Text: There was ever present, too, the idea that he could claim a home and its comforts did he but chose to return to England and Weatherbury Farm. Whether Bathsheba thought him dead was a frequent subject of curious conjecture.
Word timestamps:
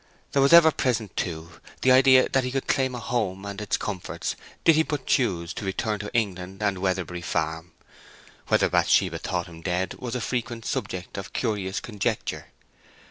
There 0.31 0.41
was 0.41 0.51
ever 0.51 0.71
present, 0.71 1.15
too, 1.15 1.61
the 1.83 1.91
idea 1.91 2.27
that 2.27 2.43
he 2.43 2.49
could 2.49 2.65
claim 2.65 2.95
a 2.95 2.99
home 2.99 3.45
and 3.45 3.61
its 3.61 3.77
comforts 3.77 4.35
did 4.63 4.73
he 4.75 4.81
but 4.81 5.05
chose 5.05 5.53
to 5.53 5.63
return 5.63 5.99
to 5.99 6.11
England 6.11 6.63
and 6.63 6.79
Weatherbury 6.79 7.21
Farm. 7.21 7.73
Whether 8.47 8.67
Bathsheba 8.67 9.19
thought 9.19 9.45
him 9.45 9.61
dead 9.61 9.93
was 9.99 10.15
a 10.15 10.19
frequent 10.21 10.65
subject 10.65 11.19
of 11.19 11.33
curious 11.33 11.79
conjecture. 11.79 12.47